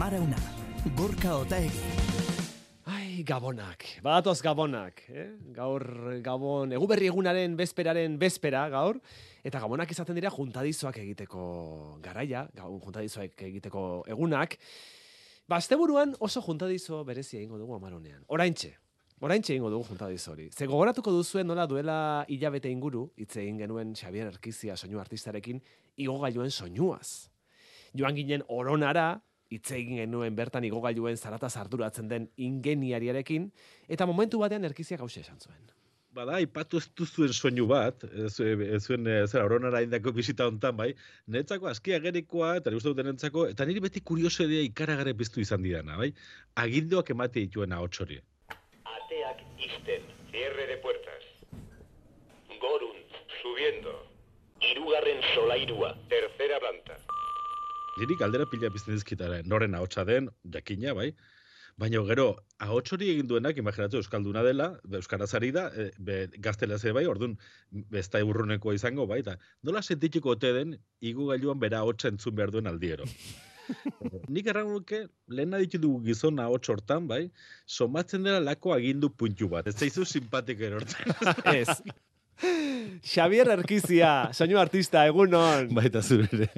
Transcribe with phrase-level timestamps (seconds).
[0.00, 0.38] Amarauna,
[0.96, 1.80] Gorka Otaegi.
[2.88, 5.26] Ai, gabonak, badatoz gabonak, eh?
[5.52, 5.84] gaur
[6.24, 8.96] gabon, eguberri egunaren bezperaren bezpera gaur,
[9.44, 11.44] eta gabonak izaten dira juntadizoak egiteko
[12.00, 14.56] garaia, gaun juntadizoak egiteko egunak.
[15.44, 18.24] Ba, asteburuan oso juntadizo berezia egingo dugu amaronean.
[18.32, 18.72] Oraintxe,
[19.20, 20.48] oraintxe egingo dugu juntadizo hori.
[20.48, 25.60] Ze gogoratuko duzuen nola duela hilabete inguru, hitz egin genuen Xavier Erkizia soinu artistarekin,
[26.00, 27.28] igogailuen soinuaz.
[27.92, 29.18] Joan ginen oronara,
[29.50, 33.50] hitz egin genuen bertan igogailuen zarata arduratzen den ingeniariarekin,
[33.88, 35.70] eta momentu batean erkizia gauze esan zuen.
[36.10, 40.74] Bada, ipatu ez duzuen soinu bat, ez, ez zuen e, zera oronara indako bizita hontan
[40.80, 40.88] bai,
[41.30, 45.62] netzako askia gerikoa, eta guztu duten entzako, eta niri beti kurioso edea ikaragare piztu izan
[45.62, 46.10] didana, bai?
[46.64, 48.18] Agindoak emate dituen ahots hori.
[48.96, 51.30] Ateak isten, cierre de puertas.
[52.58, 53.94] Goruntz, subiendo.
[54.72, 56.98] Irugarren solairua, tercera planta.
[58.00, 61.10] Niri galdera pila pizten dizkitara, noren ahotsa den, jakina, bai?
[61.80, 62.24] Baina gero,
[62.64, 67.36] ahots hori egin duenak, imaginatu Euskalduna dela, Euskaraz ari da, e, be, gaztelaz bai, orduan,
[67.92, 69.36] besta urrunekoa izango, bai, eta
[69.68, 70.74] nola sentitxiko ote den,
[71.12, 73.04] igu gailuan bera ahotsa entzun behar duen aldiero.
[74.34, 77.22] Nik errango nuke, lehen ditu dugu gizon ahots hortan, bai,
[77.66, 79.68] somatzen dela lako agindu puntu bat.
[79.68, 81.12] Ez zaizu simpatik erortzen.
[81.52, 81.80] Ez.
[83.04, 85.68] Xavier Erkizia, soinu artista, egunon.
[85.76, 86.48] Baita zure.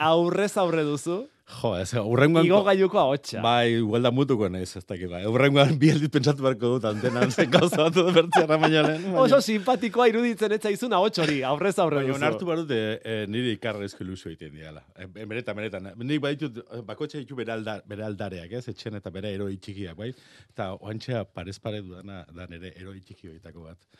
[0.00, 1.22] Aurrez aurre duzu.
[1.50, 2.44] Jo, ez, urrengoan...
[2.46, 3.40] Igo gaiuko ahotsa.
[3.42, 5.24] Bai, igual da mutuko naiz, ez dakit, bai.
[5.26, 9.02] Urrengoan bi aldiz pentsatu beharko dut, antenan zen gauza bat dut bertzea baino lehen.
[9.08, 12.20] baina- Oso simpatikoa iruditzen ez zaizun ahots hori, aurrez aurre Baina duzu.
[12.22, 14.84] onartu behar dut, e, e, nire ikarrezko ilusio egiten diala.
[14.94, 15.90] E, e, beretan, beretan.
[15.98, 18.68] Nik baditut, bakotxa ditu bere, alda, bere aldareak, ez?
[18.70, 20.12] Etxen eta bere eroi txikiak, bai?
[20.54, 23.90] Eta oantxea parez pare dudana da nire eroi txiki horietako bat.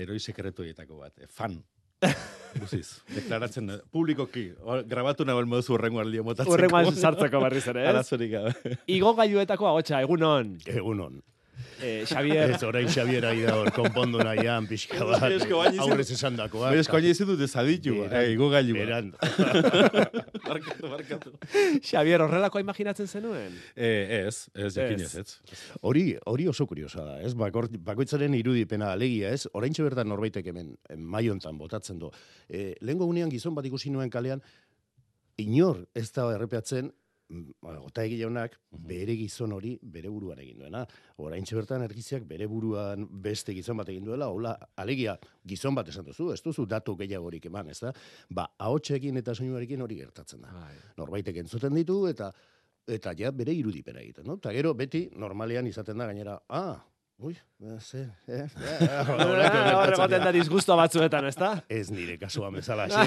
[0.00, 1.12] Eroi sekretu horietako bat.
[1.20, 1.58] E, fan.
[2.62, 3.78] Guziz, deklaratzen, da.
[3.94, 6.56] publikoki, hor, grabatu nabel modu urrengo aldio motatzeko.
[6.56, 7.90] Urrengoan sartzeko berriz ere, ez?
[7.94, 8.76] Arazorik gabe.
[8.90, 10.56] Igo gaiuetako ahotsa, egunon.
[10.66, 11.20] Egunon.
[11.82, 15.26] Eh, Xavier, Ez orain Xabier ari da hor, konpondu nahian, pixka bat.
[15.30, 15.44] Ez
[15.82, 16.70] Aurrez esan dakoa.
[16.70, 18.76] Berez, koaina izin dut ezaditu, eh, igo gailu.
[18.78, 19.10] Beran.
[20.52, 21.32] Barkatu, barkatu.
[21.80, 23.54] Xavier, horrelakoa imaginatzen zenuen?
[23.76, 25.14] Eh, ez, ez, jakin Ez.
[25.16, 25.60] ez, ez.
[25.82, 27.34] Hori, hori oso kuriosa da, ez?
[27.38, 29.46] Bakor, bakoitzaren irudipena alegia, ez?
[29.52, 32.10] Oraintxe bertan norbaitek hemen eh, maiontan botatzen du.
[32.48, 34.42] E, lehengo gunean gizon bat ikusi nuen kalean,
[35.40, 36.92] inor ez da errepeatzen,
[37.62, 40.84] Ota egi jaunak, bere gizon hori bere buruan egin duena.
[41.24, 45.16] Oraintxe bertan ergiziak bere buruan beste gizon bat egin duela, hola, alegia
[45.48, 47.92] gizon bat esan duzu, ez duzu datu gehiagorik eman, ez da?
[48.30, 50.74] Ba, ahotsekin eta soinuarekin hori gertatzen da Bai.
[50.98, 52.32] norbaitek entzuten ditu eta
[52.92, 54.38] eta ja bere irudipena egiten, no?
[54.42, 56.80] Ta gero beti normalean izaten da gainera, ah,
[57.18, 58.46] ui, eh, ze, eh, eh,
[59.08, 60.24] horrelako Hor gertatzen egoten dira.
[60.24, 61.50] da disgusto batzuetan, ezta?
[61.68, 63.04] Ez nire kasua bezala, xe,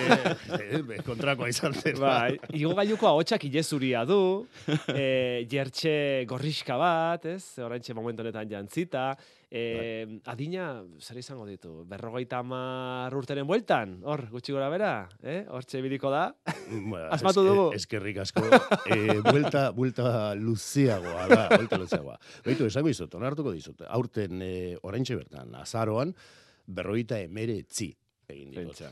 [0.59, 1.99] eh, kontrakoa izan zen.
[1.99, 4.19] Bai, igo gaiuko ahotsak ilezuria du,
[4.93, 7.43] e, jertxe gorriska bat, ez?
[7.59, 9.09] Oraintxe momentu honetan jantzita.
[9.51, 11.83] E, adina, zer izango ditu?
[11.87, 13.99] Berrogeita hamar urteren bueltan?
[14.03, 14.91] Hor, gutxi gora bera?
[15.23, 15.45] Eh?
[15.47, 16.23] Hortxe biliko da?
[16.69, 17.65] Bueno, Asmatu eske- dugu.
[17.77, 18.43] Eskerrik asko.
[18.91, 22.17] Eh, buelta, buelta luzeagoa da, buelta luzeagoa.
[22.45, 23.85] Baitu, esango dizut, onartuko dizut.
[23.87, 26.15] Aurten eh, oraintxe bertan, azaroan,
[26.65, 27.91] berroita emeretzi
[28.29, 28.79] egin ditut.
[28.79, 28.91] Da.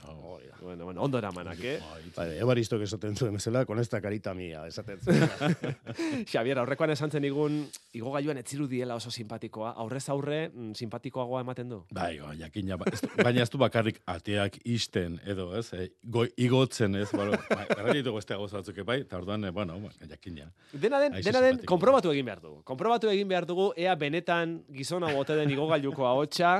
[0.62, 1.80] Bueno, bueno, ondo eramanak, eh?
[2.16, 5.30] Vale, Ebaristok esaten zuen bezala, con esta carita mía, esaten zuen.
[6.32, 7.60] Xavier, aurrekoan esan zen igun,
[7.94, 9.74] igo gaiuan etziru diela oso simpatikoa.
[9.84, 11.82] Aurrez aurre, mm, simpatikoagoa ematen du.
[11.92, 12.88] Bai, bai, jakina, ba,
[13.22, 18.22] baina ez du bakarrik ateak isten, edo, ez, eh, go, igotzen, ez, bai, gara ditugu
[18.22, 20.50] beste gauza batzuk, bai, eta orduan, eh, bueno, ba, jakina.
[20.74, 22.62] Dena den, dena den, konprobatu egin behar dugu.
[22.68, 26.56] Konprobatu egin behar dugu, ea benetan gizona bote den igogailuko ahotsa,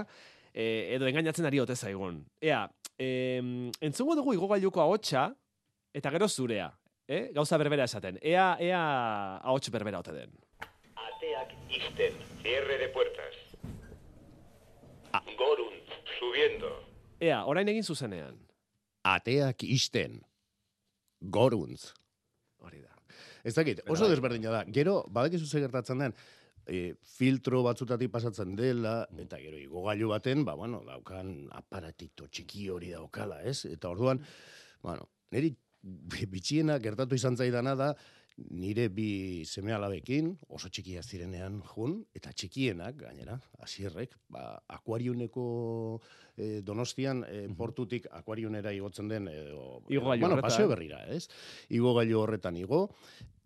[0.54, 2.22] e, edo engainatzen ari ote zaigun.
[2.42, 2.64] Ea,
[3.02, 5.32] em, entzungo dugu igogailuko ahotsa,
[5.94, 6.70] eta gero zurea.
[7.08, 7.32] Eh?
[7.36, 8.20] Gauza berbera esaten.
[8.22, 8.84] Ea, ea
[9.44, 10.32] ahots berbera ote den.
[10.96, 13.40] Ateak isten, cierre de puertas.
[15.38, 16.72] Goruntz, subiendo.
[17.20, 18.40] Ea, orain egin zuzenean.
[19.04, 20.22] Ateak isten.
[21.20, 21.92] Goruntz.
[22.64, 22.96] Hori da.
[23.44, 24.64] Ez dakit, oso desberdina da.
[24.72, 26.16] Gero, badakizu ze gertatzen den,
[26.68, 32.94] e, filtro batzutatik pasatzen dela, eta gero igogailu baten, ba, bueno, daukan aparatito txiki hori
[32.96, 33.66] daukala, ez?
[33.70, 34.22] Eta orduan,
[34.84, 35.54] bueno, niri
[36.32, 37.94] bitxiena gertatu izan zaidana da,
[38.38, 44.46] nire bi seme alabekin, oso txikia zirenean jun, eta txikienak, gainera, asierrek, ba,
[44.78, 45.46] akuariuneko
[46.38, 50.50] eh, donostian, eh, portutik akuariunera igotzen den, edo, Igogailu bueno, horretan.
[50.50, 51.28] paseo berrira, ez?
[51.70, 52.88] Igogailu horretan igo,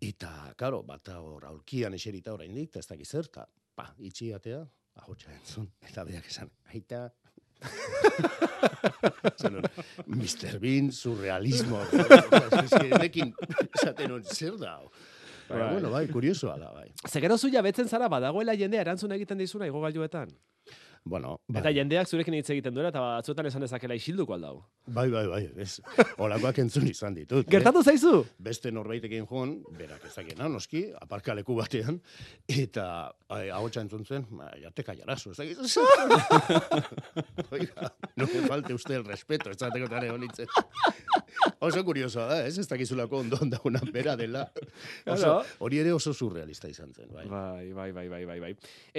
[0.00, 4.64] eta, karo, bata hor aulkian eserita oraindik, eta ez dakiz zer, eta, pa, itxi atea,
[5.02, 7.08] ahotsa entzun, eta beak esan, aita,
[9.38, 9.68] Zen hor,
[10.06, 10.58] Mr.
[10.62, 11.80] Bean, surrealismo.
[12.88, 13.34] Enekin,
[13.74, 14.78] esaten hon, zer da?
[15.48, 15.72] Baina, Bai.
[15.72, 16.90] bueno, bai, kuriosoa da, bai.
[17.08, 20.28] Ze gero zu jabetzen zara badagoela jendea erantzun egiten dizuna igogailuetan.
[21.04, 21.60] Bueno, bai.
[21.62, 24.62] Eta jendeak zurekin hitz egiten duela eta batzuetan esan dezakela isilduko aldau.
[24.86, 25.80] Bai, bai, bai, ez.
[26.18, 27.46] Olakoak entzun izan ditut.
[27.46, 27.50] eh?
[27.50, 28.24] Gertatu zaizu?
[28.38, 32.00] Beste norbaitekin joan, berak ezakena, noski, aparkaleku batean,
[32.48, 32.88] eta
[33.28, 34.26] ai, ahotsa entzun zen,
[34.62, 35.58] jateka jarazu, ez dakit.
[37.52, 40.46] Oiga, no me falte usted el respeto, ez zateko tare honitzen.
[41.66, 42.56] Oso kuriosoa da, ez?
[42.58, 44.44] Ez dakizulako ondon dauna bera dela.
[45.10, 47.26] Oso, hori ere oso surrealista izan zen, bai.
[47.28, 48.52] Bai, bai, bai, bai, bai, bai.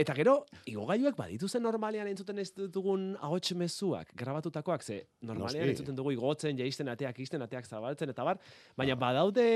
[0.04, 0.36] Eta gero,
[0.70, 5.76] igogailuak badituzen normalean entzuten ez dugun ahots mezuak, grabatutakoak, ze normalean Noski.
[5.76, 8.40] entzuten dugu igotzen, jaisten ateak, isten ateak zabaltzen, eta bar,
[8.78, 9.48] baina badaude,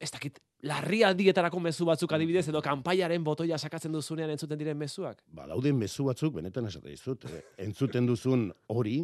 [0.00, 5.20] ez dakit, larrialdietarako mezu batzuk adibidez, edo kanpaiaren botoia sakatzen duzunean entzuten diren mezuak.
[5.28, 9.02] Ba, dauden mezu batzuk, benetan esate dizut, eh, entzuten duzun hori,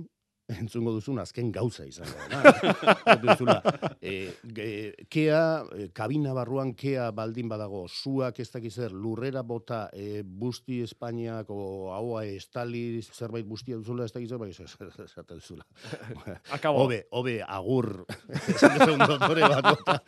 [0.59, 2.17] entzungo duzun azken gauza izango
[3.47, 3.61] da.
[4.01, 4.69] e, ge,
[5.13, 5.43] kea,
[5.77, 11.51] e, kabina barruan kea baldin badago, zuak ez dakiz zer, lurrera bota, e, busti Espainiak,
[11.51, 15.67] o haua estali zerbait bustia duzula, ez dakiz bai, esaten duzula.
[16.57, 16.87] Akabo.
[16.87, 19.99] Obe, obe, agur, duzun dotore bat bota,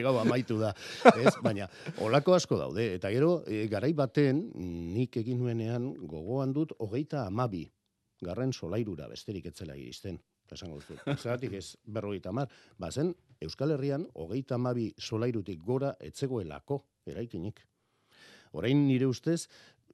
[0.00, 0.72] gau amaitu da.
[1.16, 1.34] Ez?
[1.42, 1.68] Baina,
[2.04, 2.94] olako asko daude.
[2.96, 4.46] Eta gero, e, garai baten,
[4.94, 7.66] nik egin nuenean, gogoan dut, hogeita amabi,
[8.20, 10.20] garren solairura besterik etzela iristen.
[10.50, 10.96] Esango duzu.
[11.22, 12.50] Zeratik ez berrogeita amar.
[12.78, 17.62] Bazen, Euskal Herrian, hogeita amabi solairutik gora etzegoelako eraikinik.
[18.58, 19.44] Orain nire ustez,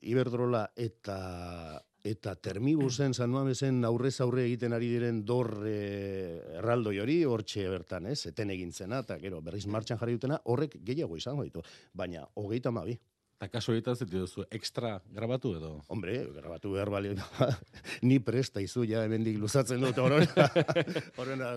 [0.06, 7.17] Iberdrola eta eta termibusen San Mamesen aurrez aurre egiten ari diren dor e, erraldoi hori
[7.26, 8.20] hortxe bertan, ez?
[8.31, 11.64] Eten egin zena, eta gero berriz martxan jarri dutena, horrek gehiago izango ditu.
[11.93, 12.94] Baina, hogeita amabi.
[13.36, 15.70] Eta kaso egiten zitu duzu, extra grabatu edo?
[15.92, 17.10] Hombre, grabatu behar bali,
[18.08, 20.30] ni presta izu ja hemendik luzatzen dut Berriz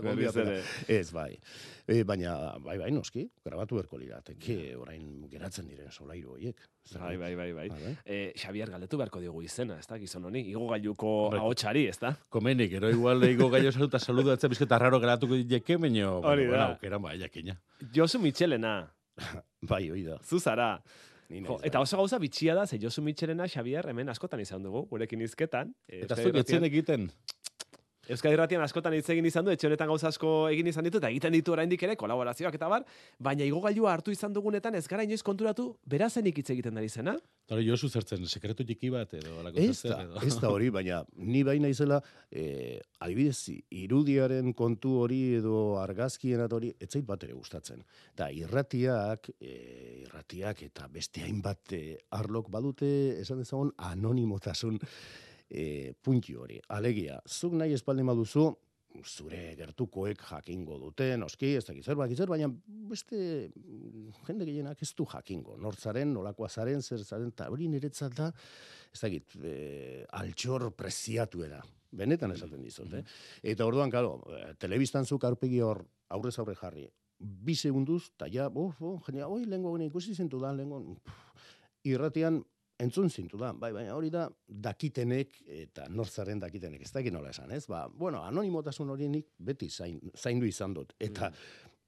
[0.03, 0.57] gonbidapena.
[0.57, 0.57] ere.
[0.91, 1.37] Ez, bai.
[1.87, 2.33] E, baina,
[2.65, 6.59] bai, bai, noski, grabatu beharko lirateke, orain geratzen diren solairu horiek.
[6.99, 7.69] Bai, bai, bai, bai.
[7.71, 7.95] Bai, bai.
[8.03, 11.39] Eh, Xabier galdetu beharko diogu izena, ez da, gizon honi, igogailuko Hombre.
[11.45, 12.11] ahotsari, ez da?
[12.27, 16.51] Komenik, ero igual ego gaio saluta saludu atzea bizketa raro geratuko diteke, baino, Hori bueno,
[16.51, 16.57] da.
[16.57, 17.55] bueno, aukera bai, jakina.
[17.95, 18.81] Josu Michelena,
[19.61, 20.19] Bai, hoi da.
[21.29, 21.83] Jo, eta bai.
[21.83, 25.75] oso gauza bitxia da, ze Josu Michelena Xabier hemen askotan izan dugu, gurekin izketan.
[25.87, 27.11] Eh, Eta zuk etzen egiten,
[28.09, 31.11] Euskadi Irratian askotan hitz egin izan du, etxe honetan gauza asko egin izan ditu, eta
[31.11, 32.85] egiten ditu oraindik ere, kolaborazioak eta bar,
[33.21, 37.13] baina igogailua hartu izan dugunetan ez gara inoiz konturatu, berazenik hitz egiten ari zena.
[37.53, 40.25] hori Josu zertzen, sekretu txiki bat edo, alako Ez da, edo.
[40.25, 42.01] ez da hori, baina ni bai naizela,
[42.31, 47.85] eh, adibidez, irudiaren kontu hori edo argazkien hori, etzait bat ere gustatzen.
[48.15, 54.79] Eta irratiak, eh, irratiak eta beste hainbat eh, arlok badute, esan dezagun, anonimotasun
[55.49, 56.59] eh, punti hori.
[56.69, 58.49] Alegia, zuk nahi espaldin baduzu,
[59.05, 62.49] zure gertukoek jakingo dute, noski, ez dakit zer, zer, baina
[62.89, 63.19] beste
[63.49, 65.57] mm, jende gehienak ez du jakingo.
[65.61, 68.31] Nortzaren, nolakoa zaren, zer zaren, eta hori niretzat da,
[68.93, 71.61] ez dakit, e, altxor preziatuera.
[71.91, 73.03] Benetan esaten dizut, eh?
[73.53, 76.85] Eta orduan, karo, eh, telebistan zuk aurpegi hor aurrez aurre jarri.
[77.19, 81.49] Bi segunduz, eta ja, oh, oh, jendea, oi, gene ikusi zintu da, lehengo, pff,
[81.89, 82.43] irratian
[82.79, 87.51] entzun zintu da, bai, baina hori da dakitenek eta nortzaren dakitenek, ez dakit nola esan,
[87.55, 87.65] ez?
[87.69, 91.31] Ba, bueno, anonimotasun hori nik beti zain, zaindu izan dut, eta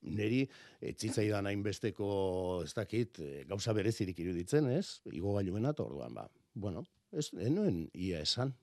[0.01, 0.41] niri
[0.91, 2.09] etzitzaidan hainbesteko,
[2.65, 4.99] ez dakit, eh, gauza berezirik iruditzen, ez?
[5.13, 8.53] Igo gailuena, orduan, ba, bueno, ez, enuen ia esan,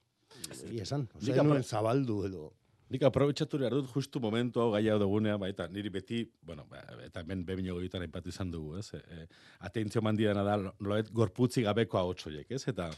[0.68, 2.48] ia esan, Osea, enuen zabaldu edo,
[2.88, 6.80] Nik aprobetxatu behar dut justu momentu hau gaia dugunean, ba, eta niri beti, bueno, ba,
[7.04, 8.86] eta hemen bebino goitan aipatu izan dugu, ez?
[8.96, 9.26] E, e,
[9.68, 12.62] atentzio mandiana da, loet gorputzi gabeko ahotsoiek, ez?
[12.72, 12.88] Eta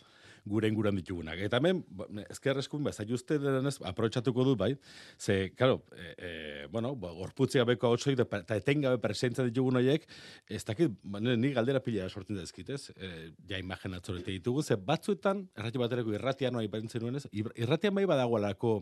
[0.46, 1.38] gure inguran ditugunak.
[1.38, 4.70] Eta hemen, ba, ezker eskun, ba, zaiuzte denez, aprobetxatuko dut, bai?
[5.18, 10.06] Ze, claro, e, e, bueno, ba, gorputzi gabeko ahotsoik, eta, eta etengabe presentzia ditugun horiek,
[10.48, 12.90] ez dakit, ba, ni galdera pila sortzen dezkit, ez?
[12.96, 17.18] E, ja imagen atzorete ditugu, ze batzuetan, errati baterako irratian, no, aipatzen nuen?
[17.56, 18.78] Irratian bai badagoelako,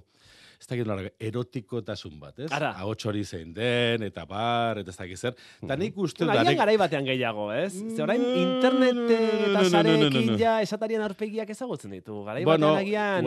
[0.58, 2.48] ez dakit nola, erotikotasun bat, ez?
[2.52, 2.72] Ara.
[2.82, 5.36] Ahots hori zein den, eta bar, eta ez dakit zer.
[5.62, 7.72] Eta nik uste dut, Agian darek- garai batean gehiago, ez?
[7.78, 12.22] Ze orain Mm, internet eta sarekin ja esatarien aurpegiak ezagutzen ditu.
[12.24, 13.24] Garai Bueno, agian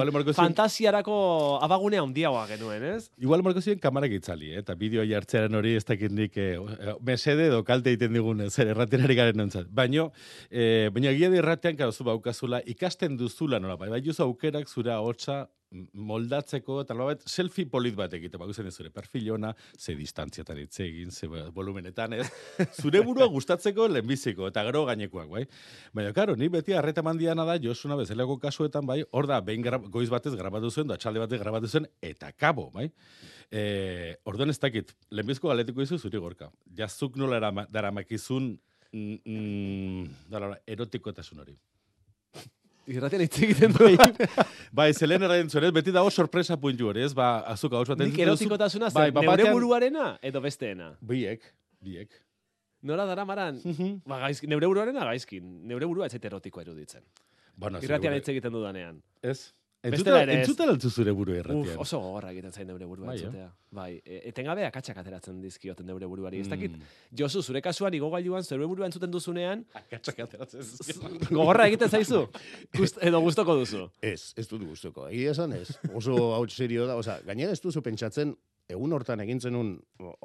[0.48, 1.16] fantasiarako
[1.64, 3.10] abagunea handiagoa genuen, ez?
[3.18, 4.60] Igual marko ziren kamarak itzali, eh?
[4.60, 8.68] eta bideoa jartzearen hori ez dakit nik eh, eh, mesede edo kalte egiten digun zer
[8.76, 9.68] erraten ari garen nontzat.
[9.70, 10.12] Baino,
[10.50, 14.68] eh, baina egia da irratean gara zu baukazula ikasten duzula nola, bai, bai juzu aukerak
[14.70, 19.96] zure ahotsa m- moldatzeko, eta nolabait, selfie polit bat egite, bakuzen zure perfil ona, ze
[19.96, 22.28] distantziatan hitz egin, ze volumenetan, ez?
[22.82, 25.46] Zure burua gustatzeko lehenbiziko, eta gero gainekoak, bai?
[25.96, 30.10] Baina, karo, ni beti arreta mandiana da, Josuna bezalako kasuetan, bai, hor da, behin goiz
[30.12, 32.90] batez grabatu zuen, da txalde batez grabatu zuen, eta kabo, bai?
[33.52, 36.52] E, orduan ez dakit, lehenbizko galetiko izu zuri gorka.
[36.76, 37.40] Jazuk nola
[37.72, 38.54] daramakizun
[38.92, 41.56] Mm, mm, dala, erotikotasun hori.
[42.98, 43.90] Irratian hitz egiten du.
[44.76, 47.14] Bai, zelen erraien zuen, beti dago sorpresa puntu hori, ez?
[47.18, 50.92] Ba, azuka hauts bat Nik erotikotasuna zen, bai, neure buruarena edo besteena.
[51.02, 51.46] Biek,
[51.84, 52.20] biek.
[52.82, 53.60] Nora dara maran,
[54.10, 55.50] ba, gaizki, neure buruarena gaizkin.
[55.70, 57.04] Neure burua ez erotikoa eruditzen.
[57.56, 59.02] Bueno, Irratian hitz egiten dudanean.
[59.22, 59.54] Ez?
[59.84, 59.94] Ez.
[59.98, 61.78] entzuta altzu zure buru Uf, erratian.
[61.82, 63.22] oso gogorra egiten zain neure burua Bai, eh?
[63.24, 63.48] entzutea.
[63.72, 66.40] Bai, e, etengabe akatsak ateratzen dizkioten neure buruari.
[66.40, 66.84] Ez dakit, Mm.
[67.18, 71.02] Josu, zure kasuan igogailuan zure burua entzuten duzunean, Akatsak ateratzen zizkio.
[71.38, 72.28] gogorra egiten zaizu?
[72.78, 73.88] Gust, edo gustoko duzu?
[74.02, 75.08] Ez, ez dut gustuko.
[75.10, 75.72] Egia esan ez.
[75.96, 76.96] Oso hau serio da.
[76.96, 78.36] Osa, gainera ez duzu pentsatzen,
[78.72, 79.74] egun hortan egin zenun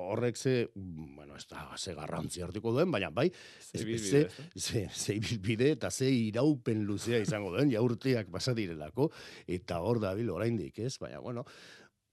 [0.00, 4.87] horrek ze, bueno, ez da, ze garrantzi hartuko duen, baina bai, ez, ibilbide, ze, ze,
[4.93, 9.11] ze ibilbide eta ze iraupen luzea izango duen, jaurteak pasa direlako,
[9.47, 10.97] eta hor da bil oraindik, ez?
[11.03, 11.45] Baina, bueno,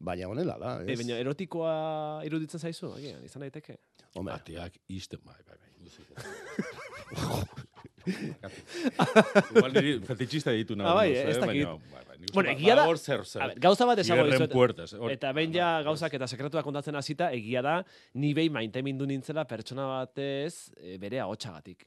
[0.04, 0.98] baina honela da, E, ez?
[1.00, 1.74] baina erotikoa
[2.28, 2.92] iruditzen zaizu?
[2.98, 3.78] Agian, izan daiteke.
[4.16, 5.72] Hombre, Atiak iste, bai, bai, bai.
[8.06, 10.88] Igual niri fetichista ditu nahi.
[10.90, 11.46] Ah, bai, ez eh, dakit.
[11.48, 13.22] baina, bai, bai, Bueno, ba- egia da- zer,
[13.60, 14.52] gauza bat esango Cierren dizuet.
[14.52, 14.94] puertas.
[14.94, 17.84] hor- Eta behin ja gauzak eta sekretuak kontatzen hasita, egia da,
[18.14, 21.86] ni behin maitemindu nintzela pertsona batez e, bere ahotsagatik.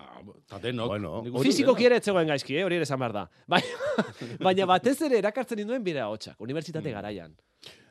[0.00, 0.88] Ah, denok.
[0.88, 2.64] Bueno, Fiziko kiere etzegoen gaizki, eh?
[2.64, 3.26] hori ere esan behar da.
[3.46, 4.06] Baina,
[4.40, 7.34] baina batez ere erakartzen ninduen bere ahotsak, unibertsitate garaian.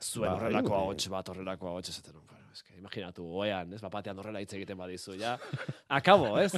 [0.01, 0.79] Zuen Bai, horrelako bai.
[0.79, 2.25] ahots bat, horrelako ahots esaten nuen.
[2.25, 5.37] Bueno, eske, imaginatu, oean, ez, bapatean horrela hitz egiten badizu, ja,
[5.99, 6.51] akabo, ez?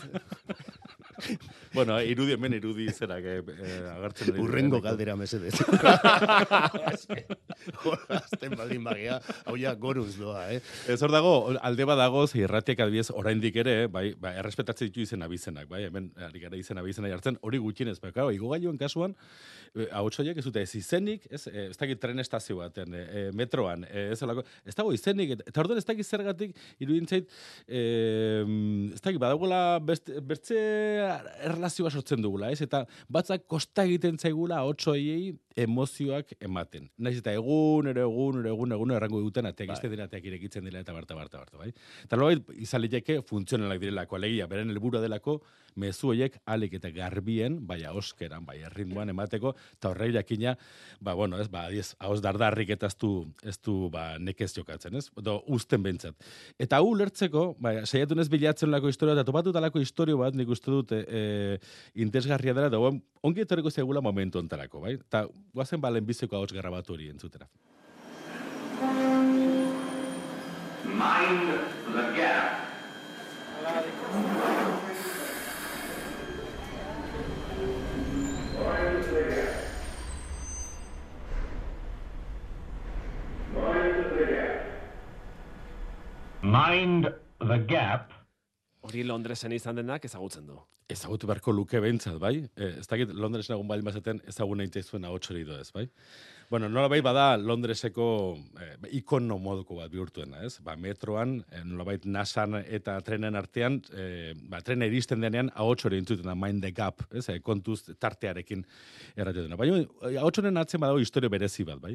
[1.73, 3.37] Bueno, irudi hemen irudi zerak eh,
[3.93, 4.33] agertzen.
[4.33, 5.53] ari urrengo galdera mesedez.
[8.17, 10.59] Azten baldin bagia, hau ja goruz doa, eh?
[10.91, 15.23] Ez hor dago, alde badago, ze irratiak adibidez oraindik ere, bai, bai, errespetatzen ditu izen
[15.23, 19.15] abizenak, bai, hemen ari gara izen abizena jartzen, hori gutxienez, bai, claro, igogailuen kasuan,
[19.75, 23.85] eh, ahotsoiek ez dute ez izenik, ez, eh, ez dakit tren estazio baten, eh, metroan,
[23.87, 27.31] ez olako, ez dago izenik, eta, eta orduan ez dakit zergatik, iruditzen zait,
[27.67, 28.43] eh,
[28.91, 30.59] ez dakit, badagoela beste, bertze
[31.47, 36.87] erlazioa sortzen dugula, ez, eta batzak kosta egiten zaigula ahotsoiei emozioak ematen.
[36.97, 39.89] Naiz eta egun, ero egun, ero egun, egun, errango duten, ateak Bai.
[39.91, 41.71] dira, ateak irekitzen dira, eta barta, barta, barta, bai?
[42.05, 45.41] Eta nolabait izan liteke funtzionalak direlako, alegia, beren helburua delako,
[45.79, 50.55] mezu horiek alik eta garbien, bai oskeran, bai erritmoan emateko, eta horrei jakina,
[50.99, 53.11] ba, bueno, ez, ba, adiez, hauz dardarrik eta ez du,
[53.43, 55.09] ez du, ba, nekez jokatzen, ez?
[55.15, 56.15] Do, usten bentsat.
[56.59, 60.51] Eta hau ulertzeko, ba, saiatu nez bilatzen lako historia, eta topatu talako historio bat, nik
[60.51, 61.59] uste dut, e, e,
[62.03, 62.81] interesgarria dela, da,
[63.23, 64.93] ongi etorriko zegula momentu ontarako, bai?
[64.97, 67.47] Eta guazen balen biziko hau grabatu hori entzutera.
[71.01, 71.51] Mind
[71.93, 72.57] the gap.
[86.43, 88.20] Mind the gap.
[88.91, 90.57] Hori Londresen izan denak ezagutzen du.
[90.91, 92.33] ezagutu beharko luke behintzat, bai?
[92.55, 95.85] E, ez dakit Londresen egun baldin bazaten ezagun egin zuen ahotsori do ez, bai?
[96.51, 98.05] Bueno, nolabait bada Londreseko
[98.59, 100.57] eh, ikono moduko bat bihurtuena, ez?
[100.59, 106.27] Ba, metroan, eh, nolabait nasan eta trenen artean, eh, ba, trena iristen denean ahotsori entzuten
[106.27, 107.29] da, mind the gap, ez?
[107.31, 108.65] Eh, kontuz tartearekin
[109.15, 109.55] erraten dena.
[109.55, 111.93] Baina, eh, ahotsonen atzen badago historio berezi bat, bai?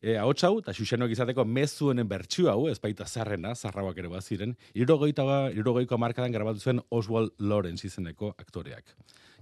[0.00, 4.56] E, ahots hau, eta xuxenoak izateko mezuenen bertsu hau, ez baita zarrena, zarrauak ere baziren,
[4.72, 8.94] irurogeita, irurogeiko markadan grabatu zuen Oswald Lawrence izeneko aktoreak.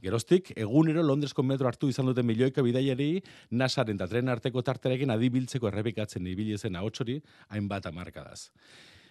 [0.02, 5.68] Geroztik, egunero Londresko metro hartu izan duten milioika bidaiari, nasaren eta tren arteko tarterekin adibiltzeko
[5.72, 7.18] errepikatzen ibili zen ahotsori,
[7.48, 8.50] hainbat amarkadaz.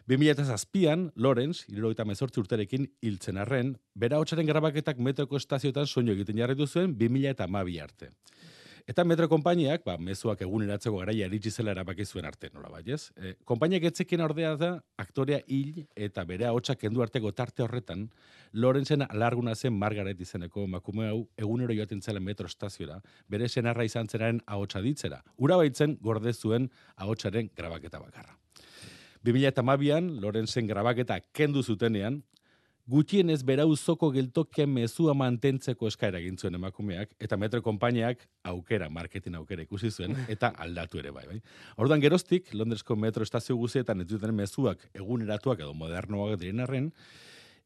[0.08, 6.68] 2007an, Lorenz, irurogeita mezortzi urterekin hiltzen arren, bera hotsaren grabaketak metroko estazioetan soinu egiten jarritu
[6.68, 8.14] zuen 2012 arte.
[8.88, 13.10] Eta metro konpainiak, ba, mezuak eguneratzeko garaia iritsi zela erabaki zuen arte, nola bai, ez?
[13.20, 14.70] E, konpainiak etzekin ordea da,
[15.04, 18.06] aktorea hil eta bere ahotsak kendu arteko tarte horretan,
[18.54, 24.08] Lorenzen alarguna zen Margaret izeneko emakume hau egunero joaten zela metro estaziora, bere senarra izan
[24.08, 25.20] zenaren ahotsa ditzera.
[25.36, 28.40] Ura baitzen gorde zuen ahotsaren grabaketa bakarra.
[29.28, 32.22] 2012an, Lorenzen grabaketa kendu zutenean,
[32.88, 39.66] gutxienez berauzoko geltokian mezua mantentzeko eskaera egin zuen emakumeak, eta metro konpainiak aukera, marketing aukera
[39.68, 41.26] ikusi zuen, eta aldatu ere bai.
[41.28, 41.40] bai.
[41.78, 46.92] Orduan geroztik, Londresko metro estazio guzietan ez duten mezuak eguneratuak edo modernoak diren arren,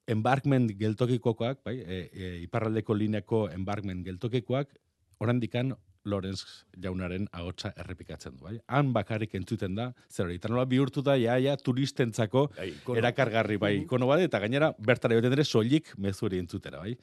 [0.09, 4.73] embarkment geltokikoak, bai, e, e, iparraldeko lineako embarkment geltokikoak,
[5.21, 8.55] orandikan Lorenz jaunaren ahotsa errepikatzen du, bai?
[8.73, 10.39] Han bakarrik entzuten da, zer hori,
[10.71, 12.97] bihurtu da, ja, ja, turistentzako Bai, ikono.
[12.97, 16.95] erakargarri, bai, ikono bat, eta gainera, bertara joten ere, soilik mezu hori entzutera, bai?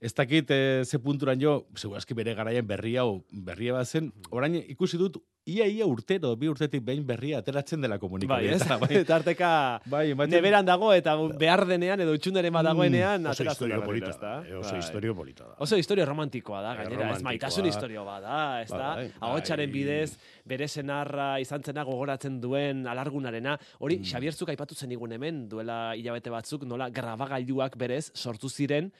[0.00, 4.56] Ez dakit, e, ze punturan jo, segurazki bere garaian berri hau, berria bat zen, orain
[4.60, 8.76] ikusi dut, ia ia urtero, bi urtetik behin berria ateratzen dela Bai, komunikabidea.
[8.78, 8.96] bai.
[9.00, 13.80] Eta arteka Bai, ematen- neberan dago eta behar denean edo utxunderen badagoenean Mm, oso historio
[13.80, 14.32] da polita, ezta?
[14.46, 14.78] eh, oso Bai.
[14.78, 15.54] historio polita da.
[15.58, 18.94] Oso historia romantikoa da, gainera, ez maitasun historio bat da, ez da?
[19.00, 19.78] Bai, Ahotsaren bai.
[19.80, 23.58] bidez, bere senarra izan zena gogoratzen duen alargunarena.
[23.80, 24.04] Hori, Mm.
[24.04, 28.92] Xabier Zuk aipatu zen igun hemen, duela hilabete batzuk, nola grabagailuak berez sortu ziren,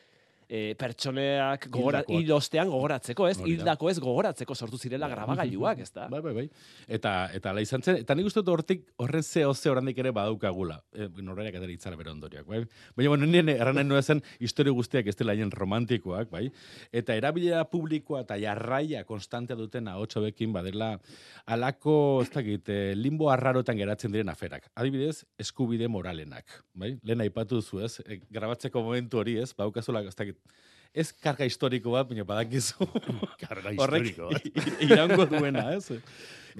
[0.50, 2.24] e, pertsoneak gogora, Hildakoak.
[2.24, 3.36] hil ostean gogoratzeko, ez?
[3.46, 6.08] Hildako ez gogoratzeko sortu zirela grabagailuak, ez da?
[6.10, 6.46] Bai, bai, bai.
[6.98, 10.80] Eta, eta ala izan zen, eta nik uste dut hortik horren ze oraindik ere badaukagula.
[10.90, 12.64] E, norberak atera itzara bere ondorioak, bai?
[12.96, 16.48] Baina, bueno, nien erranen nuen zen historio guztiak ez dela romantikoak, bai?
[16.92, 20.96] Eta erabilera publikoa eta jarraia konstantea duten ahotsa bekin badela
[21.46, 24.66] alako, ez dakit, eh, limbo arrarotan geratzen diren aferak.
[24.74, 26.96] Adibidez, eskubide moralenak, bai?
[27.04, 28.00] Lehen aipatu duzu, ez?
[28.06, 29.52] E, grabatzeko momentu hori, ez?
[29.54, 30.39] Baukazula, ez dakit,
[30.94, 32.86] ez karga historiko bat, baina badakizu.
[33.44, 34.46] Karga historiko bat.
[34.46, 35.88] i- iraungo duena, ez?
[35.90, 36.00] Bai.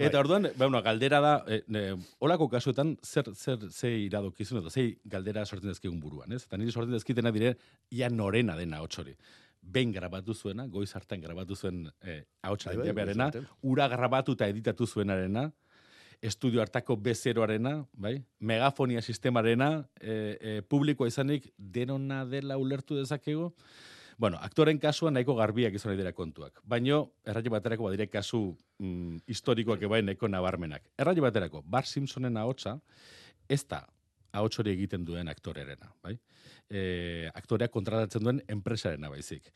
[0.07, 1.81] Eta orduan, bueno, galdera da, e, ne,
[2.23, 6.45] olako kasuetan, zer, zer, ze iradokizun, edo ze galdera sortzen dezkegun buruan, ez?
[6.47, 7.57] Eta niri sortzen dezkitena dire,
[7.91, 9.17] ia norena dena hotxori.
[9.61, 13.49] Behin grabatu zuena, goiz hartan grabatu zuen eh, ahotsa Bai, bai, hartan.
[13.67, 15.49] ura grabatu eta editatu zuenarena,
[16.23, 18.19] estudio hartako bezeroarena, bai?
[18.39, 23.55] Megafonia sistemarena, e, e, publikoa izanik, denona dela ulertu dezakegu,
[24.21, 26.59] Bueno, aktoren kasuan nahiko garbiak izan dira kontuak.
[26.69, 28.41] Baino, erraio baterako badire kasu
[28.77, 30.83] mm, historikoak ebai nahiko nabarmenak.
[31.01, 32.75] Erraio baterako, Bar Simpsonen ahotsa,
[33.49, 33.79] ez da
[34.37, 36.19] ahots hori egiten duen aktorerena, bai?
[36.71, 39.49] E, aktoreak kontratatzen duen enpresarena baizik.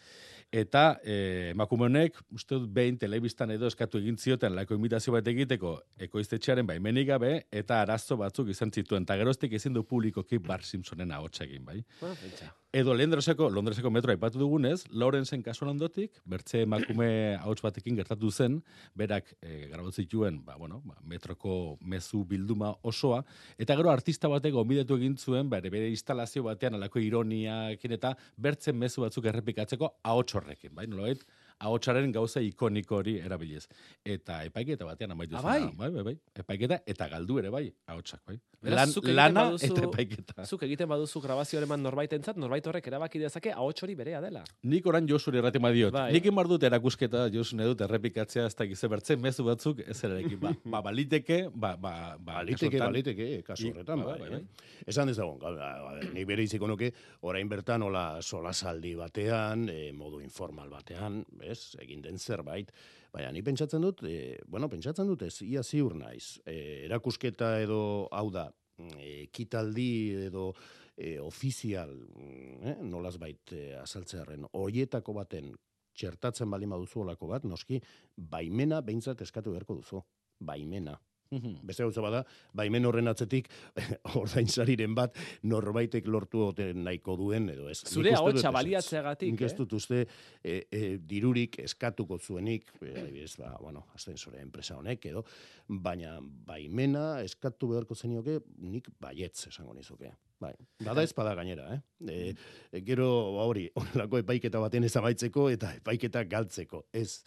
[0.50, 5.30] Eta e, emakume honek, uste dut behin telebistan edo eskatu egin zioten lako imitazio bat
[5.30, 5.76] egiteko
[6.08, 11.14] ekoiztetxearen baimenik gabe, eta arazo batzuk izan zituen, eta geroztik ezin du publikoki Bar Simpsonen
[11.14, 11.80] ahotsa egin, bai?
[12.02, 12.50] Pentsa.
[12.74, 18.56] Edo Londreseko, Londreseko metro aipatu dugunez, Lawrenceen kasuan ondotik, bertze emakume ahots batekin gertatu zen,
[18.98, 23.20] berak e, grabatu zituen, ba, bueno, ba, metroko mezu bilduma osoa,
[23.62, 28.74] eta gero artista batek gonbidatu egin zuen, bere, bere instalazio batean alako ironiakin eta bertzen
[28.74, 31.22] mezu batzuk errepikatzeko ahots horrekin, bai, nolabait,
[31.60, 33.66] ahotsaren gauza ikoniko hori erabiliz.
[34.04, 35.70] Eta epaiketa batean amaitu Ah, zen.
[35.76, 35.76] bai?
[35.76, 36.18] bai, bai, bai.
[36.34, 38.38] Epaiketa eta galdu ere bai, ahotsak, bai.
[38.64, 40.44] Lan, lana baduzu- eta epaiketa.
[40.46, 44.42] Zuk egiten baduzu grabazioaren bat norbaitentzat, norbait horrek erabaki dezake ahots hori berea dela.
[44.62, 45.92] Nik oran Josuri erraten badiot.
[45.92, 46.12] Bai.
[46.12, 50.40] Nik emar dut erakusketa, Josu nahi dut errepikatzea, ez da bertzen mezu batzuk, ez erarekin.
[50.40, 54.30] Ba, ba, baliteke, ba, ba, ba, Baliteke, kasu honetan- baliteke, kasu I- horretan, bai, bai,
[54.30, 54.44] bai, eh?
[54.86, 59.92] Esan dezagun, ga- ga- ga- nik bere iziko nuke, orain bertan, hola solasaldi batean, e,
[59.92, 62.72] modu informal batean, ez, egin den zerbait,
[63.12, 68.08] baina ni pentsatzen dut, e, bueno, pentsatzen dut ez, ia ziur naiz, e, erakusketa edo,
[68.12, 69.90] hau da, mm, ekitaldi
[70.26, 70.50] edo
[70.96, 75.54] e, ofizial, mm, eh, nolaz bait e, azaltzearen, horietako baten
[75.94, 77.80] txertatzen bali baduzu olako bat, noski,
[78.16, 80.02] baimena behintzat eskatu beharko duzu.
[80.44, 80.96] Baimena.
[81.34, 81.66] Mhm.
[81.66, 82.22] Beste gauza bada,
[82.54, 83.50] baimen horren atzetik
[84.22, 87.80] ordainsariren bat norbaitek lortu ote nahiko duen edo ez.
[87.84, 89.56] Zure ahotsa baliatzeagatik, Nik ez eh?
[89.58, 95.24] dut uste e, e, dirurik eskatuko zuenik, e, adibidez, ba, bueno, ascensore enpresa honek edo,
[95.68, 100.12] baina baimena eskatu beharko zenioke nik baietz esango nizuke.
[100.42, 100.52] Bai,
[100.84, 101.80] bada ez bada gainera, eh?
[102.10, 102.34] E,
[102.72, 106.84] e, gero ba, hori, onelako epaiketa baten ez amaitzeko eta epaiketa galtzeko.
[106.92, 107.22] Ez,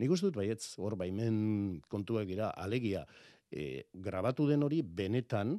[0.00, 3.04] nik uste dut baietz, hor baimen kontuak dira, alegia,
[3.50, 5.56] e, grabatu den hori benetan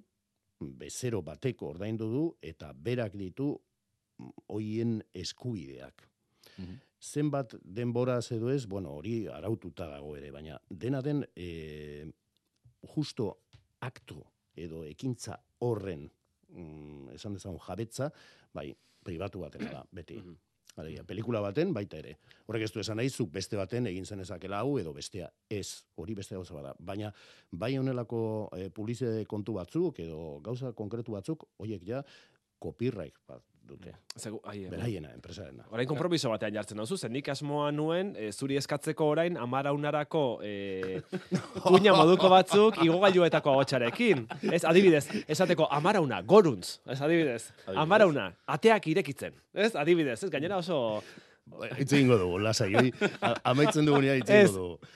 [0.60, 3.54] bezero bateko ordaindu du eta berak ditu
[4.20, 6.08] mm, hoien eskubideak.
[6.58, 6.80] Mhm.
[7.00, 12.10] Zenbat denboraz edo ez, bueno, hori araututa dago ere, baina dena den e,
[12.96, 13.30] justo
[13.80, 14.26] akto
[14.60, 16.10] edo ekintza horren
[16.50, 18.10] mm, esan dezagun jabetza,
[18.54, 18.74] bai,
[19.04, 20.20] pribatu batena da, beti.
[20.20, 20.38] Mhm.
[20.80, 22.16] Alegia, pelikula baten baita ere.
[22.48, 25.84] Horrek ez du esan nahi, zuk beste baten egin zen ezakela hau edo bestea ez,
[26.00, 26.74] hori beste gauza bada.
[26.80, 27.12] Baina
[27.52, 28.22] bai honelako
[28.56, 32.04] e, publizitate kontu batzuk edo gauza konkretu batzuk, hoiek ja
[32.60, 33.94] copyright bat dute.
[34.20, 35.64] Zegu, ai, Beraiena, enpresarena.
[35.72, 41.02] Orain konpromiso batean jartzen duzu, zen nik asmoa nuen, e, zuri eskatzeko orain, amaraunarako e,
[41.68, 44.26] kuña moduko batzuk igogailuetako ahotsarekin.
[44.52, 47.42] Ez, adibidez, esateko amarauna, goruntz, ez adibidez.
[47.76, 49.38] Amarauna, ateak irekitzen.
[49.54, 51.02] Ez, adibidez, ez, gainera oso...
[51.82, 52.92] Itz egingo dugu, lasai,
[53.52, 54.44] amaitzen dugunean itz Ez.
[54.44, 54.96] egingo dugu.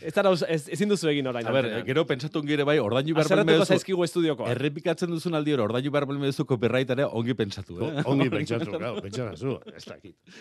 [0.00, 1.46] Ez, zara, ez, ezin duzu egin orain.
[1.46, 4.48] A ber, gero pentsatu gire bai, ordainu behar Azerratuko balmeduzu, zaizkigu estudioko.
[4.48, 8.02] errepikatzen duzun aldi hori, ordainu behar balmeduzu copyrightare ongi pentsatu, eh?
[8.10, 10.36] Ongi pentsatu, claro, pentsatu, ez dakit.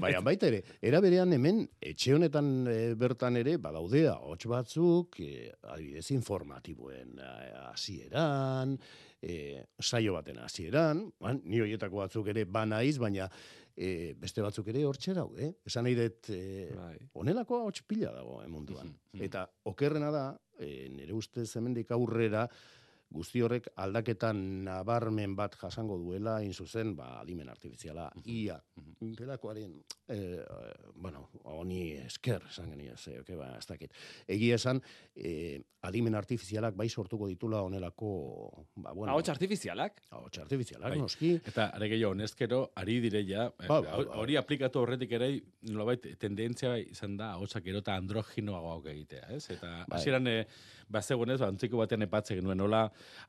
[0.00, 5.50] Baina baita ere, era berean hemen, etxe honetan e, bertan ere, badaudea, hots batzuk, e,
[5.74, 8.78] adibidez informatiboen eh, hasieran,
[9.20, 11.04] e, saio baten hasieran,
[11.44, 13.28] ni horietako batzuk ere banaiz, baina
[13.76, 15.50] e, beste batzuk ere hortxe daude.
[15.66, 16.96] Esan nahi dut, e, Bai.
[17.20, 18.88] onelako hauts pila dago eh, munduan.
[18.88, 19.26] Mhm, mhm.
[19.28, 20.24] Eta okerrena da,
[20.58, 22.48] e, nire ustez hemendik aurrera,
[23.14, 28.56] guzti horrek aldaketan nabarmen bat jasango duela, in zuzen, ba, adimen artifiziala, ia,
[29.00, 29.76] delakoaren,
[30.10, 30.18] e,
[30.96, 33.94] bueno, honi esker, esan genia, ze, oke, ba, ez dakit.
[34.26, 34.80] Egia esan,
[35.14, 38.10] e, adimen artifizialak bai sortuko ditula onelako,
[38.76, 40.02] ba, bueno, Ahots artifizialak?
[40.10, 40.98] ahots artifizialak, Bai.
[40.98, 44.04] noski, Eta are gehiago, honezkero, ari direia, Ba, ba, ba.
[44.24, 45.30] hori aplikatu horretik ere,
[45.70, 49.44] nolabait, tendentzia izan da, hotxak gero eta androginoagoak egitea, ez?
[49.54, 49.98] Eta Bai.
[50.00, 50.38] hasieran e,
[50.92, 52.84] bazegoenez, ba, antziko batean epatze genuen, nola,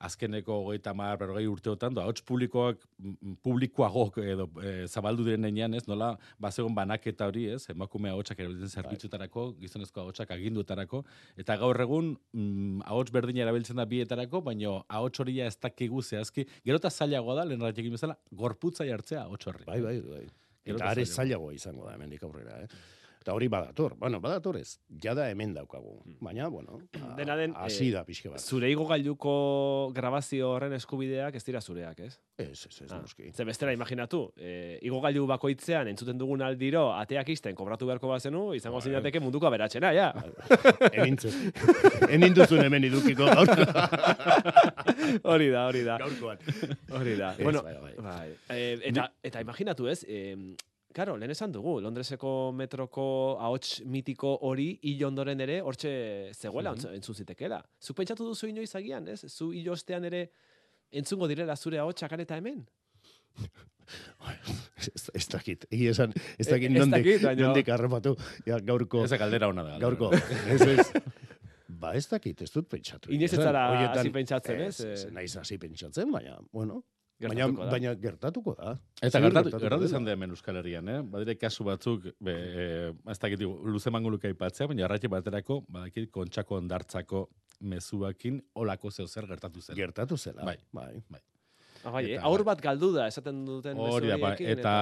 [0.08, 5.76] azkeneko hogeita mar, berrogei urteotan, da, hots publikoak, mm, publikoagok edo e, zabaldu diren einean,
[5.78, 5.86] ez?
[5.89, 7.63] Nola, bazegon banaketa hori, ez?
[7.74, 11.04] Emakumea hotxak erabiltzen zerbitzutarako, gizonezko hotxak agindutarako,
[11.38, 16.02] eta gaur egun, mm, ahots berdina erabiltzen da bietarako, baino ahots hori ja ez dakigu
[16.02, 19.65] zehazki, gero eta zailagoa da, lehen ratxekin bezala, gorputza jartzea ahots horri.
[19.68, 20.26] bai, bai, bai.
[20.65, 22.86] Gero Eta are zailagoa izango da, hemendik aurrera, eh?
[23.25, 25.95] Eta hori badator, bueno, badator ez, jada hemen daukagu.
[26.21, 28.38] Baina, bueno, a- Dena den, hasi eh, da pixke bat.
[28.39, 29.31] Zure igogailuko
[29.95, 32.19] grabazio horren eskubideak ez dira zureak, ez?
[32.38, 33.31] Ez, ez, ez, Ah, noski.
[33.33, 38.77] Ze bestera imaginatu, e, igogailu bakoitzean entzuten dugun aldiro ateak isten kobratu beharko bazenu, izango
[38.77, 38.91] Bai.
[38.91, 40.11] zinateke munduko aberatsena, ja.
[40.91, 41.49] Enintzen.
[42.19, 43.25] Eninduzun hemen idukiko
[45.33, 45.97] hori da, hori da.
[45.97, 46.38] gaurkoan.
[46.93, 47.33] Hori da.
[47.41, 47.93] Bueno, bai, bai.
[48.05, 48.29] bai.
[48.53, 48.61] E,
[48.91, 50.35] eta, eta imaginatu ez, e,
[50.95, 53.05] Karo, lehen esan dugu, Londreseko metroko
[53.43, 55.91] ahots mitiko hori hil ondoren ere hortxe
[56.31, 57.60] zegoela mm entzun zitekela.
[57.84, 59.25] Zuk pentsatu duzu inoiz agian, ez?
[59.27, 60.29] Zu hil ostean ere
[60.95, 62.63] entzungo direla zure ahotsak han eta hemen?
[64.86, 68.15] Ez, dakit, egia esan, ez dakit Ez nondik, nondik harrapatu.
[68.47, 69.75] Ja, gaurko, Ez galdera hona da.
[69.81, 70.10] gaurko.
[70.49, 70.88] Ez, ez.
[71.69, 73.12] Ba, ez dakit, ez dut pentsatu.
[73.13, 74.79] Inoiz ez zara hasi pentsatzen, ez?
[74.79, 76.81] Ez, ez naiz hasi pentsatzen, baina, bueno,
[77.21, 77.69] baina, da.
[77.71, 78.75] baina gertatuko da.
[79.01, 81.01] Eta gertatu, gertatu izan da hemen Euskal Herrian, eh?
[81.15, 82.67] Badire kasu batzuk, be, e,
[83.12, 87.28] ez dakit, luze manguluka aipatzea, baina arratxe baterako, badakit, kontxako ondartzako
[87.62, 89.78] mezuakin olako zeo zer gertatu zen.
[89.80, 90.43] Gertatu zela.
[90.45, 90.58] Bai.
[90.75, 90.91] bai.
[91.13, 91.23] Ah,
[91.91, 92.13] bai, eh?
[92.15, 94.74] Eta- aur bat galdu da, esaten duten Hori da, ba, horiekin, eta,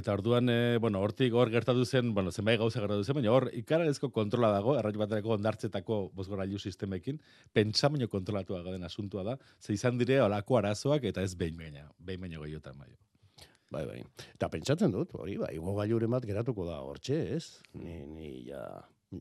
[0.00, 3.48] eta orduan, e, bueno, hortik hor gertatu zen, bueno, zenbait gauza gertatu zen, baina hor
[3.52, 7.20] ikararezko kontrola dago, erratxe baterako ondartzetako bozgorailu sistemekin,
[7.52, 12.20] pentsamino kontrolatua den asuntua da, ze izan dire olako arazoak eta ez behin baina, behin
[12.20, 12.92] baino gehiotan bai.
[13.74, 14.02] Bai, bai.
[14.36, 17.60] Eta pentsatzen dut, hori, bai, igogailuren bat geratuko da hortxe, ez?
[17.74, 18.62] Ni, ni ja,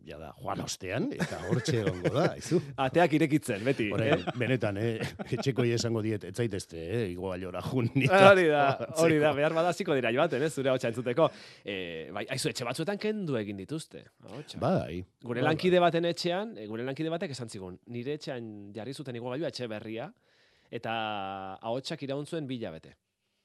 [0.08, 2.60] ja da, joan ostean, eta hortxe egongo da, izu.
[2.84, 3.90] Ateak irekitzen, beti.
[3.94, 4.18] Eh?
[4.42, 7.90] benetan, eh, etxeko esango diet, ez zaitezte, eh, igogailora jun.
[7.96, 8.66] ni Hori da,
[9.04, 11.30] hori da, behar badaziko dira joaten, ez, zure hotxa entzuteko.
[11.64, 11.78] E,
[12.16, 14.06] bai, aizu, etxe batzuetan kendu egin dituzte.
[14.30, 14.60] ahotsak.
[14.62, 15.04] Bai.
[15.24, 19.16] Gure bai, lankide baten etxean, e, gure lankide batek esan zigun, nire etxean jarri zuten
[19.20, 20.10] igogailua etxe berria,
[20.74, 20.94] eta
[21.62, 22.74] ahotsak iraun zuen bila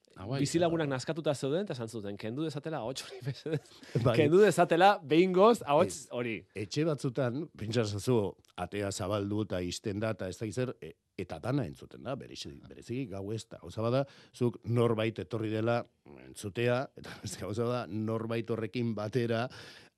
[0.08, 0.20] bete.
[0.22, 0.40] Ah, bai.
[0.42, 3.60] Bizilagunak naskatuta zeuden, eta esan zuten, kendu dezatela ahots hori, mesedez.
[4.04, 4.16] Bai.
[4.16, 6.38] kendu dezatela behin goz ahots hori.
[6.56, 8.18] Etxe batzutan, pentsazazu,
[8.56, 12.52] atea zabaldu eta izten da, eta ez da zer, e, eta dana entzuten da, berezi,
[12.68, 13.58] bereziki gau ez da.
[13.62, 14.04] Gauza bada,
[14.34, 15.80] zuk norbait etorri dela
[16.28, 19.46] entzutea, eta beste gauza da, norbait horrekin batera,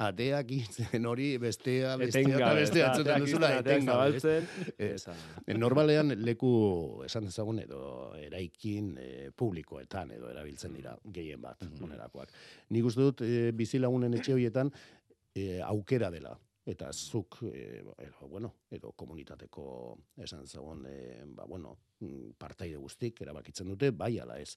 [0.00, 4.16] ateak itzen hori, bestea, bestea, eta Etengabe, bestea eta entzuten duzula, izten, ateak etengabe.
[4.16, 4.22] ez?
[4.22, 4.74] zabaltzen.
[4.78, 5.16] Eh, Esa.
[5.44, 6.52] E, Normalean leku
[7.04, 7.82] esan dezagun edo
[8.16, 12.32] eraikin e, publikoetan edo erabiltzen dira gehien bat onerakoak.
[12.72, 14.72] Nik uste dut e, bizilagunen etxe horietan
[15.36, 16.32] e, aukera dela
[16.70, 19.64] eta zuk e, edo, bueno, edo komunitateko
[20.22, 20.96] esan dezagun e,
[21.34, 24.54] ba, bueno, mm, partaide guztik erabakitzen dute bai ala ez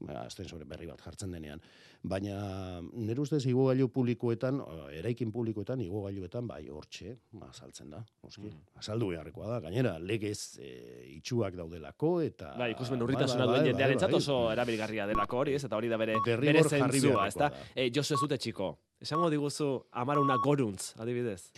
[0.00, 1.60] ba, ascensore berri bat jartzen denean.
[2.02, 8.50] Baina nire ustez igogailu publikoetan, eh, eraikin publikoetan, igogailuetan, bai, hortxe, ba, saltzen da, noski.
[8.80, 10.70] Azaldu beharrekoa da, gainera, legez e,
[11.16, 12.54] itxuak daudelako, eta...
[12.58, 15.64] Bai, ikusmen urritasuna duen jendearentzat oso erabilgarria delako hori, ez?
[15.64, 17.48] Eta hori da bere, bere zentzua, ezta?
[17.48, 17.70] da.
[17.74, 18.74] E, Josu ez dute txiko.
[19.04, 21.50] Esango diguzu amarauna goruntz, adibidez.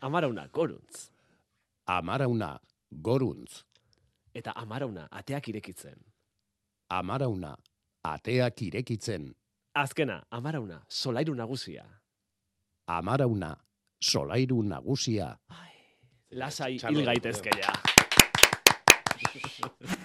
[0.00, 1.08] Amarauna goruntz.
[1.86, 2.54] Amarauna,
[2.90, 3.62] goruntz,
[4.34, 5.98] Eta amarauna ateak irekitzen.
[6.88, 7.56] amarauna,
[8.04, 9.32] ateak irekitzen,
[9.74, 11.84] Azkena, amarauna, solairu nagusia.
[12.88, 13.56] amarauna,
[14.02, 15.36] solairu nagusia.
[16.32, 17.72] Lasai Txalo, hil gaitezke ja.